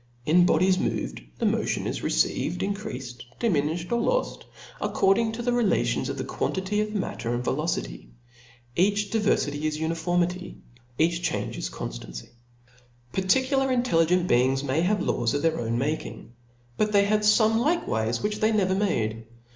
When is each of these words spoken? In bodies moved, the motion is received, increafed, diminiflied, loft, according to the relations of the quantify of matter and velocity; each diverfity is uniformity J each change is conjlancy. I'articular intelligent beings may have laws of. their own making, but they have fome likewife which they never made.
In 0.25 0.47
bodies 0.47 0.79
moved, 0.79 1.21
the 1.37 1.45
motion 1.45 1.85
is 1.85 2.01
received, 2.01 2.61
increafed, 2.63 3.21
diminiflied, 3.39 3.91
loft, 4.03 4.47
according 4.81 5.31
to 5.33 5.43
the 5.43 5.53
relations 5.53 6.09
of 6.09 6.17
the 6.17 6.23
quantify 6.23 6.81
of 6.81 6.95
matter 6.95 7.31
and 7.31 7.43
velocity; 7.45 8.09
each 8.75 9.11
diverfity 9.11 9.61
is 9.65 9.77
uniformity 9.77 10.57
J 10.97 11.03
each 11.05 11.21
change 11.21 11.55
is 11.55 11.69
conjlancy. 11.69 12.29
I'articular 13.15 13.71
intelligent 13.71 14.27
beings 14.27 14.63
may 14.63 14.81
have 14.81 15.03
laws 15.03 15.35
of. 15.35 15.43
their 15.43 15.59
own 15.59 15.77
making, 15.77 16.33
but 16.77 16.93
they 16.93 17.05
have 17.05 17.19
fome 17.21 17.57
likewife 17.63 18.23
which 18.23 18.39
they 18.39 18.51
never 18.51 18.73
made. 18.73 19.27